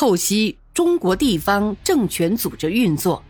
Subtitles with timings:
[0.00, 3.22] 透析中国地方政权组织运作，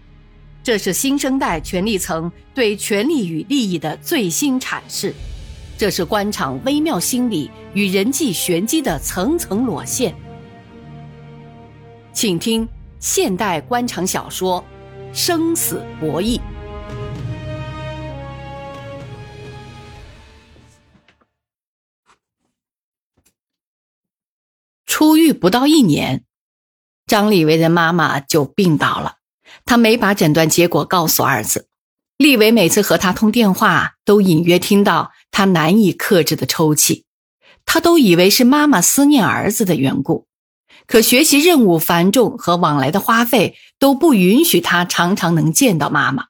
[0.62, 5.12] 这是新生代权力层对权力与利益的最新阐释，
[5.76, 10.14] 这是官场微妙心理与人际玄机的层层裸现。
[12.12, 12.68] 请听
[13.00, 14.64] 现代官场小说
[15.12, 16.38] 《生死博弈》。
[24.86, 26.22] 出狱不到一年。
[27.10, 29.14] 张立维的妈妈就病倒了，
[29.64, 31.66] 他没把诊断结果告诉儿子。
[32.16, 37.04] 立维每次和他通电话，都隐约听到他难以克制的抽泣，
[37.66, 40.28] 他都以为是妈妈思念儿子的缘故。
[40.86, 46.26] 可学习任务繁重和往来的花费都不允许他常常能见到妈妈。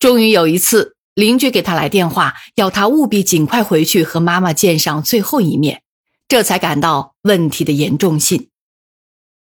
[0.00, 5.82] 终于有一次，邻居给他来电话，要他务必尽快回去和妈妈见上最后一面，
[6.26, 8.48] 这才感到问题的严重性。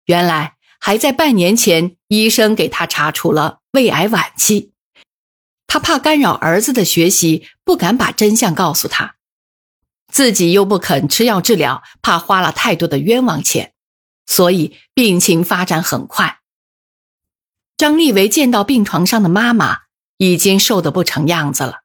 [0.07, 4.73] 原来还在半年前，医生给他查出了胃癌晚期。
[5.67, 9.17] 他怕干扰儿子的学习，不敢把真相告诉他，
[10.13, 13.73] 自己又不肯吃药治疗，怕花了太多的冤枉钱，
[14.27, 16.41] 所以病情发展很快。
[17.77, 19.79] 张立维见到病床上的妈妈，
[20.19, 21.79] 已经瘦得不成样子了。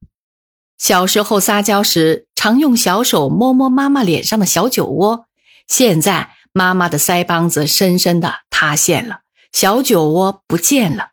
[0.78, 5.26] 小时候撒娇时，常用小手摸摸妈妈脸上的小酒窝，
[5.68, 6.36] 现在。
[6.52, 11.12] 妈妈的腮帮子深深的塌陷了，小酒窝不见了。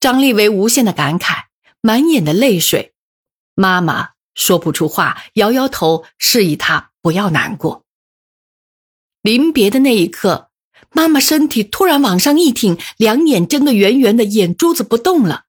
[0.00, 1.46] 张立维无限的感慨，
[1.80, 2.94] 满眼的泪水。
[3.54, 7.84] 妈妈说不出话，摇摇头，示意他不要难过。
[9.22, 10.50] 临别的那一刻，
[10.90, 15.46] 妈妈身体突然往上一挺，两眼睁得圆圆的，眼珠子不动了。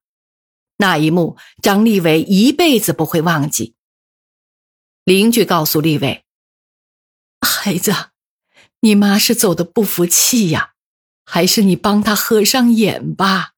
[0.78, 3.74] 那一幕，张立伟一辈子不会忘记。
[5.04, 6.24] 邻居告诉立伟
[7.40, 7.94] ：“孩子。”
[8.80, 10.72] 你妈是走的不服气呀，
[11.24, 13.52] 还是你帮她合上眼吧？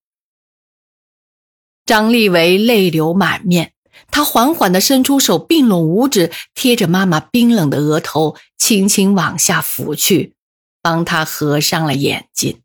[1.84, 3.74] 张立维泪流满面，
[4.10, 10.34] 他缓缓的伸出手，并拢五指，贴着妈妈冰冷的额头，轻轻往下抚去，
[10.80, 12.62] 帮她合上了眼睛。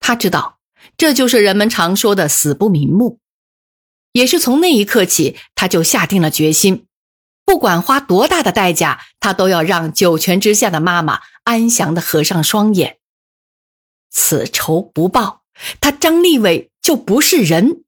[0.00, 0.58] 他知道，
[0.96, 3.20] 这就是人们常说的死不瞑目，
[4.12, 6.87] 也是从那一刻起，他就下定了决心。
[7.48, 12.98] 不管花多大的代价，他都要让九泉之下的妈妈安详的合上双眼。
[14.10, 15.44] 此仇不报，
[15.80, 17.84] 他张立伟就不是人。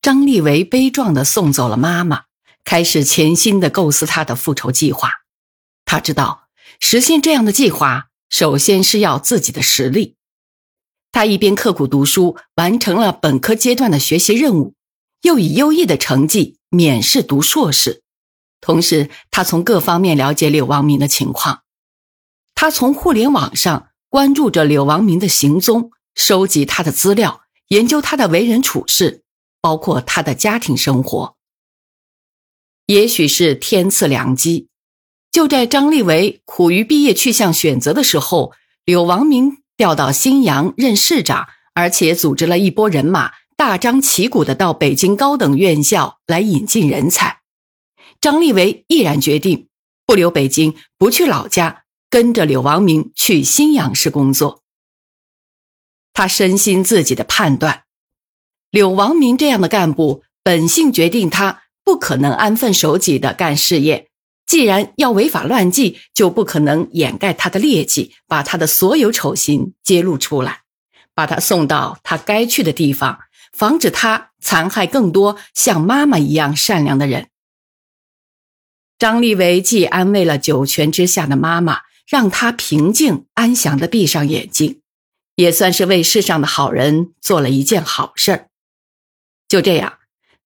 [0.00, 2.24] 张立伟悲壮的送走了妈妈，
[2.64, 5.08] 开始潜心的构思他的复仇计划。
[5.84, 6.48] 他知道，
[6.80, 10.16] 实现这样的计划，首先是要自己的实力。
[11.12, 14.74] 他一边刻苦读书，完成了本科阶段的学习任务，
[15.20, 16.58] 又以优异的成绩。
[16.74, 18.00] 免试读硕士，
[18.62, 21.64] 同时他从各方面了解柳王明的情况。
[22.54, 29.22] 他从互联网上关注着柳王明的行踪，收集他的资料，研究他的为人处事，
[29.60, 31.36] 包括他的家庭生活。
[32.86, 34.68] 也许是天赐良机，
[35.30, 38.52] 就在张立维苦于毕业去向选择的时候，
[38.86, 43.41] 柳王明调到新阳任市长，而且组织了一波人马。
[43.64, 47.42] 大张旗鼓的到北京高等院校来引进人才，
[48.20, 49.68] 张立维毅然决定
[50.04, 54.62] 不留北京，不去老家，跟着柳王明去新阳市工作。
[56.12, 57.84] 他深信自己的判断，
[58.72, 64.08] 柳王明这样的干部本性决定他不可能安分守己的干事业。
[64.44, 70.62] 既然要违法乱纪，就不可能掩盖他的劣迹，把他的所有丑行揭露出来，
[71.14, 73.20] 把他送到他该去的地方。
[73.52, 77.28] 防止他残害更多像妈妈一样善良的人。
[78.98, 84.80] 张立维既安慰了九泉之下的妈妈，让她平静安详的闭上眼睛，
[85.34, 88.48] 也算是为世上的好人做了一件好事儿。
[89.48, 89.98] 就这样，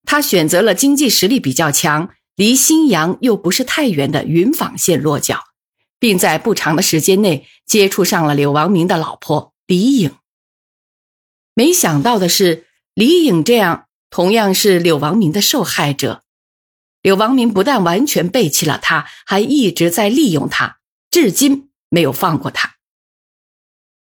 [0.05, 5.43] 他选择了经济实力比较强、离新阳又不是太远的云坊县落脚，
[5.99, 10.15] 并在不长的时间内接触上了柳王明的老婆李颖。
[11.53, 12.66] 没想到的是。
[12.97, 16.23] 李颖这样同样是柳王明的受害者，
[17.03, 20.79] 柳王明不但完全背弃了他，还一直在利用他，
[21.11, 22.77] 至今没有放过他。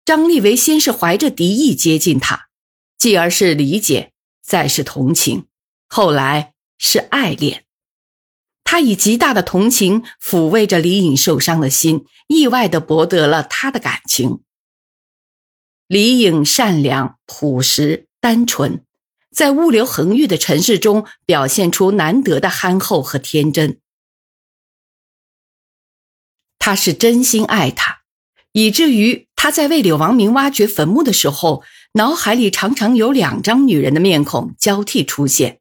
[0.04, 2.50] 张立维先是怀着敌意接近他，
[2.98, 4.12] 继而是理解，
[4.46, 5.46] 再是同情，
[5.88, 7.64] 后来是爱恋。
[8.66, 14.42] 他以极大的同情抚慰着李颖受伤的心，意外的博得了他的感情。
[15.88, 18.10] 李颖善良朴实。
[18.22, 18.86] 单纯，
[19.32, 23.82] 在物流横溢的城市中表现出难得的憨厚和天真。
[26.58, 28.04] 他他是真心爱她，
[28.54, 31.64] 以至于他在为柳王明挖掘坟墓的时候，
[31.96, 35.60] 脑海里常常有两张女人的面孔交替出现。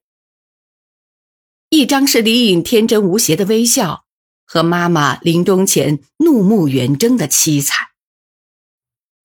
[1.67, 4.05] 一张是李颖天真无邪的微笑，
[4.45, 7.87] 和妈妈临终前怒目圆睁的凄惨。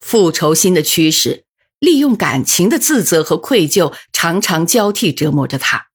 [0.01, 1.46] 复仇心的驱使，
[1.87, 5.87] 利用感情的自责和愧疚，常常交替折磨着他。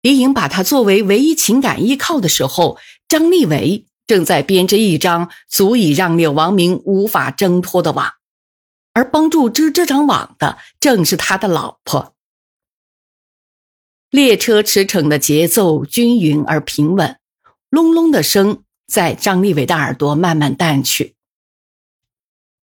[0.00, 8.14] 李颖把他作为唯一情感依靠的时候，张立伟正在编织一张足以让柳王明无法挣脱的网，
[8.94, 12.14] 而帮助织这张网的正是他的老婆。
[14.08, 17.18] 列车驰骋的节奏均匀而平稳，
[17.68, 21.14] 隆隆的声在张立伟的耳朵慢慢淡去。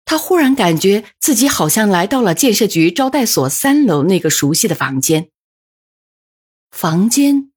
[0.05, 5.29] 他忽然感觉自己好像来到了建设局招待所三楼那个熟悉的房间。
[6.71, 7.51] 房间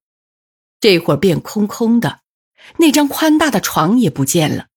[0.79, 2.21] 这会儿变空空的，
[2.77, 4.67] 那张宽大的床也不见了。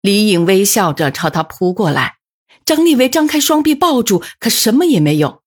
[0.00, 2.18] 李颖微笑着朝他扑过来，
[2.64, 5.42] 张立维张开双臂抱住，可什么也没有。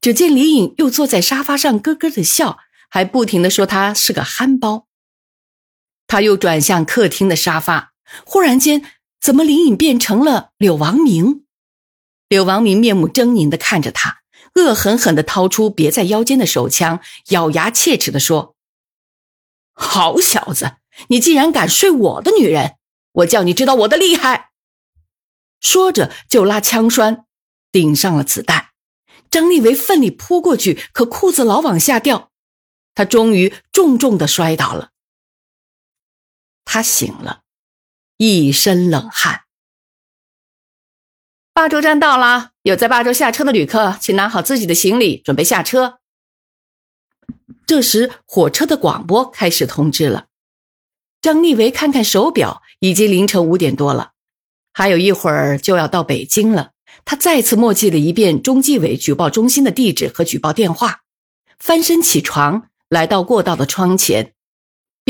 [0.00, 2.58] 只见李颖又坐在沙发上咯咯的笑，
[2.88, 4.86] 还不停的说他是个憨包。
[6.06, 7.92] 他又转向客厅的沙发，
[8.24, 8.82] 忽然间，
[9.20, 11.44] 怎么林颖变成了柳王明？
[12.28, 14.20] 柳王明面目狰狞的看着他。
[14.54, 18.56] 恶狠狠地掏出别在腰间的手枪，咬牙切齿地说
[19.72, 20.78] ：“好小子，
[21.08, 22.76] 你竟然敢睡我的女人！
[23.12, 24.50] 我叫你知道我的厉害！”
[25.60, 27.26] 说着就拉枪栓，
[27.70, 28.70] 顶上了子弹。
[29.30, 32.32] 张立维奋力扑过去，可裤子老往下掉，
[32.96, 34.90] 他终于重重的摔倒了。
[36.64, 37.42] 他醒了，
[38.22, 39.44] 一身冷汗。
[41.54, 46.00] 霸州站到了，有在霸州下车的旅客，请拿好自己的行李，准备下车。
[47.64, 50.26] 这时，火车的广播开始通知了。
[51.22, 54.10] 张立维看看手表，已经凌晨五点多了，
[54.74, 56.72] 还有一会儿就要到北京了。
[57.06, 61.00] 他再次默记了一遍中纪委举报中心的地址和举报电话，
[61.58, 64.34] 翻身起床，来到过道的窗前，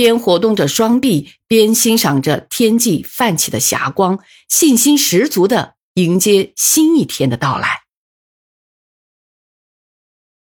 [0.00, 4.18] 边活动着双臂，边欣赏着天际泛起的霞光，
[4.48, 5.74] 信心十足的。
[5.94, 7.82] 迎接新一天的到来。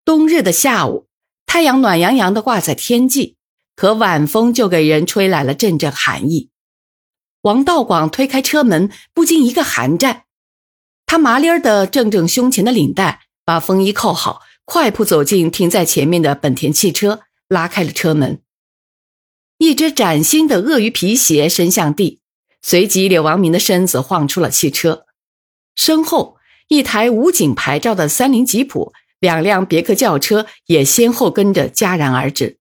[0.05, 1.07] 冬日的下午，
[1.47, 3.37] 太阳暖洋洋的挂在天际，
[3.75, 6.51] 可晚风就给人吹来了阵阵寒意。
[7.41, 10.25] 王道广推开车门，不禁一个寒战。
[11.07, 18.43] 他麻利儿的正正胸前的领带，把风衣扣好，快步走进停在前面的本田汽车，拉开了车门。
[19.59, 22.21] 一只崭新的鳄鱼皮鞋伸向地，
[22.61, 25.05] 随即柳王明的身子晃出了汽车。
[25.75, 26.37] 身后，
[26.69, 32.57] 一台武警牌照的三菱吉普，两辆别克轿车也先后跟着戛然而止。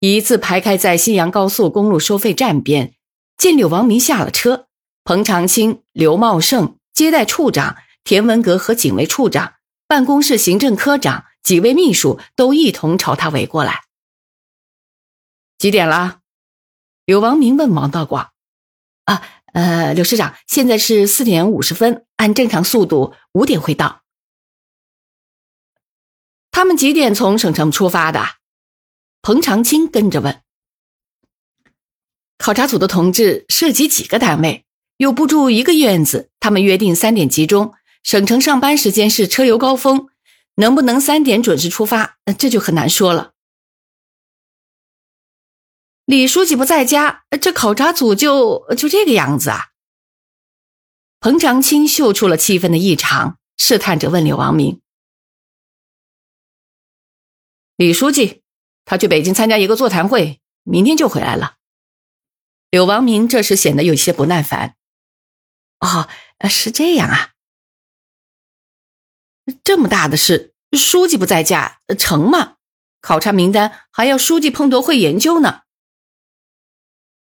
[0.00, 2.94] 一字排开在信阳高速公路收费站边，
[3.38, 4.66] 见柳王明下了车，
[5.04, 9.54] 彭长青、刘茂盛、接待处长田文革和警卫处长、
[9.86, 13.85] 办公室行政科长几位秘书都一同朝他围过来。
[15.58, 16.20] 几点了？
[17.04, 18.32] 柳王明问王道广。
[19.04, 19.22] 啊。
[19.52, 24.02] 呃，柳师长，现在是四点五十分，按正常速度五点会到。
[26.50, 28.22] 他们几点从省城出发的？
[29.22, 30.42] 彭长青跟着问。
[32.36, 34.66] 考察组的同志涉及几个单位，
[34.98, 37.72] 又不住一个院子，他们约定三点集中。
[38.02, 40.10] 省城上班时间是车流高峰，
[40.56, 43.32] 能不能三点准时出发，这就很难说了。
[46.06, 49.70] 李书记不在家，这考察组就就这个样子啊。
[51.18, 54.80] 彭长青嗅出了气氛的异常，试探着问柳王明
[57.74, 58.42] ：“李书记，
[58.84, 61.56] 他去北京参加一个座谈会，明天就回来了。”
[62.70, 64.76] 柳王明这时显得有些不耐烦
[65.82, 66.08] ：“哦，
[66.48, 67.32] 是这样啊，
[69.64, 72.58] 这么大的事，书记不在家成吗？
[73.00, 75.62] 考察名单还要书记碰头会研究呢。”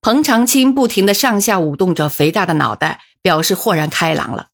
[0.02, 4.48] 彭长青不停的上下舞动着肥大的脑袋，表示豁然开朗了。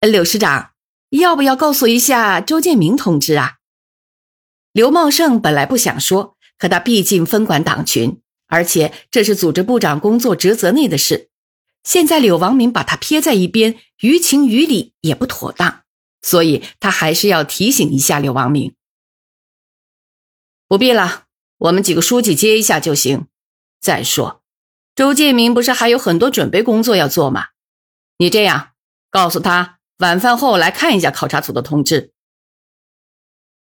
[0.00, 0.72] 柳师长，
[1.10, 3.58] 要不要告诉一下周建明同志啊？
[4.72, 11.28] 刘茂盛本来不想说，可他毕竟分管党群，而且这是组织部长工作职责内的事。
[11.82, 15.82] 现在柳王明把他撇在一边，于情于理也不妥当，
[16.22, 18.74] 所以他还是要提醒一下柳王明。
[20.68, 21.24] 不必了。
[21.60, 23.26] 我们几个书记接一下就行。
[23.80, 24.42] 再说，
[24.94, 27.48] 周建明不是还有很多准备工作要做吗？
[28.16, 28.70] 你这样
[29.10, 32.12] 告诉他，晚饭后来看一下考察组的同志。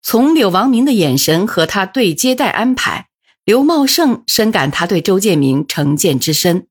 [0.01, 3.09] 从柳王明的眼神和他对接待安排，
[3.45, 6.69] 刘茂盛深感他对周建明成见之深，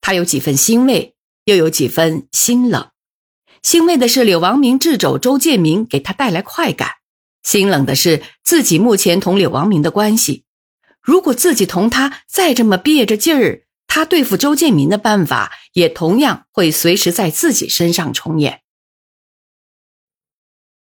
[0.00, 2.90] 他有几分欣慰，又有几分心冷。
[3.62, 6.96] 欣慰的是柳王明掣肘周建明给他带来快感，
[7.44, 10.44] 心冷的是自己目前同柳王明的关系。
[11.00, 18.62] 如果自己同他再这么憋着劲儿，他对付周建民的办法也同样会随时在自己身上重演。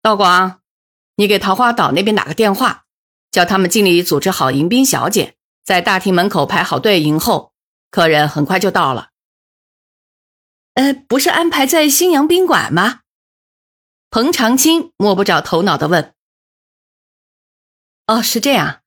[0.02, 0.61] 道广，
[1.17, 2.87] 你给桃花岛那边打个电话。
[3.31, 7.52] 叫他们经理组织好迎宾小姐，在大厅门口排好队迎候，
[7.88, 9.11] 客人很快就到了。
[10.75, 13.02] 呃，不是安排在新阳宾馆吗？
[14.11, 16.12] 彭长青摸不着头脑的问。
[18.07, 18.83] 哦，是这样，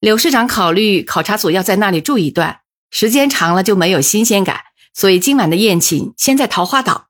[0.00, 2.60] 柳市长考虑考察组要在那里住一段，
[2.90, 4.60] 时间长了就没有新鲜感，
[4.92, 7.08] 所以今晚的宴请先在桃花岛。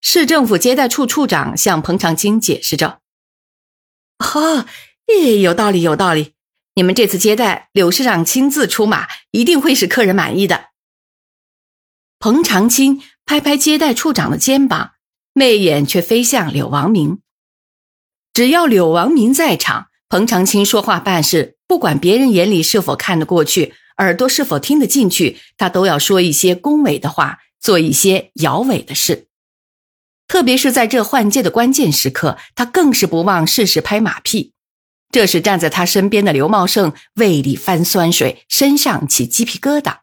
[0.00, 3.00] 市政府接待处处长向彭长青解释着。
[4.18, 4.66] 哦。
[5.08, 6.34] 咦，有道理，有道理！
[6.74, 10.66] 你们这次接待，柳市长亲自出马，一定会使客人满意的。
[12.18, 14.92] 彭长青拍拍接待处长的肩膀，
[15.32, 17.22] 媚眼却飞向柳王明。
[18.34, 29.28] 只要柳王明在场，彭长青说话办事，不管别人眼里是否看得过去，耳朵是否听得进去，他都要说一些恭维的话，做一些摇尾的事。
[30.26, 34.54] 特别是在这换届的关键时刻，他更是不忘适时拍马屁。
[35.10, 40.00] 这时，站在他身边的刘茂盛胃里翻酸水，身上起鸡皮疙瘩。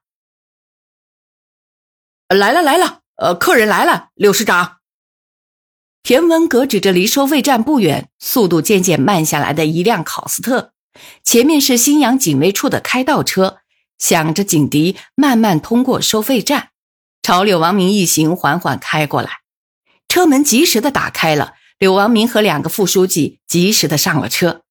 [2.30, 4.75] 来了来了，呃，客人来了，柳市长。
[6.06, 10.72] 田文革指着离收费站不远、速度渐渐慢下来的一辆考斯特，
[11.24, 13.58] 前面是新阳警卫处的开道车，
[13.98, 16.70] 响着警笛，慢慢通过收费站，
[17.24, 19.40] 朝柳王明一行缓缓开过来。
[20.08, 24.62] 车门及时的打开了，柳王明和两个副书记及时的上了车。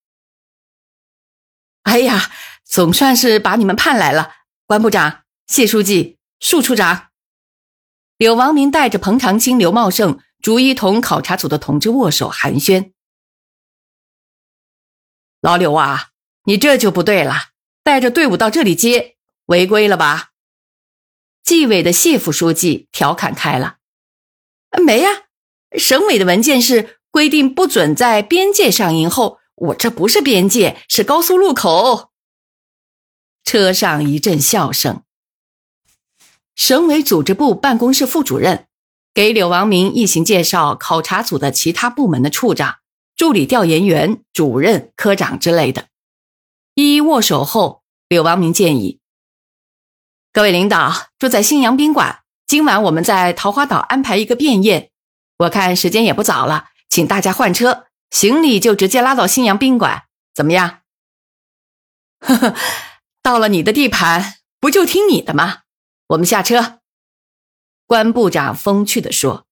[1.83, 2.31] 哎呀，
[2.65, 4.31] 总算是把你们盼来了，
[4.67, 7.09] 关部长、谢书记、束处长。
[8.19, 12.93] 柳王明带着彭长青、刘茂盛逐一同考察组的同志握手寒暄。
[15.41, 16.11] 老刘啊，
[16.45, 20.33] 你这就不对了，带着队伍到这里接，违规了吧？
[21.43, 23.79] 纪委的谢副书记调侃开了。
[24.85, 25.09] 没呀，
[25.79, 29.41] 省委的文件是规定不准在边界上迎候。
[29.55, 32.13] 我这不是边界，是高速路口。
[33.45, 35.05] 车上一阵笑声。
[36.55, 38.69] 省委组织部办公室副主任
[39.15, 42.79] 给柳王明一行介绍考察组的其他部门的处长、
[43.15, 45.87] 助理调研员、主任、科长之类的。
[46.75, 48.99] 一一握手后，柳王明建议
[50.33, 54.91] ：“各位领导住在新阳宾馆，今晚我们在桃花岛安排一个便宴。
[55.39, 60.83] 我看时间也不早了，请大家换车。”行李就直接拉到新阳宾馆，怎么样？
[62.21, 62.55] 呵呵，
[63.23, 65.63] 到了你的地盘，不就听你的吗？
[66.09, 66.81] 我们下车。
[67.87, 69.47] 关部长风趣地说。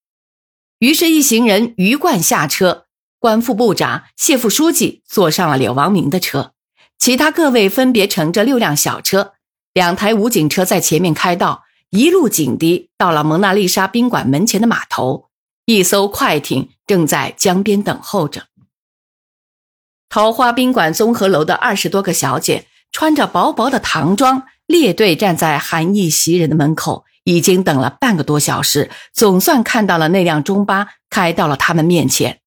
[0.79, 2.87] 于是，一行人鱼贯下车。
[3.19, 6.55] 关副部长、谢副书记坐上了柳王明的车，
[6.99, 9.35] 其他各位分别乘着六辆小车，
[9.73, 15.29] 两台武警车在前面开道，一路警笛到了蒙娜丽莎宾馆门前的码头。
[15.67, 18.49] 一艘快艇正在江边等候着。
[20.09, 32.41] 桃花宾馆综合楼的二十多个小姐穿着薄薄的唐装，列队站在寒意袭人的门口，已经等了半个多小时，总算看到了那辆中巴开到了他们面前。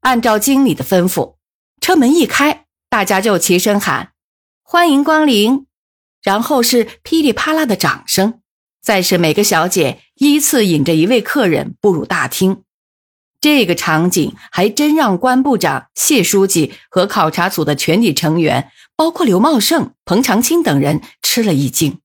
[0.00, 1.36] 按照经理的吩咐，
[1.80, 4.12] 车门一开，大家就齐声喊
[4.62, 5.66] ：“欢迎光临！”
[6.22, 8.40] 然后是噼里啪啦的掌声，
[8.82, 12.62] 再是每个小姐依次引着一位客人步入大厅。
[13.40, 22.00] 这个场景还真让关部长、谢书记和考察组的全体成员，包括刘茂盛、彭长青等人吃了一惊。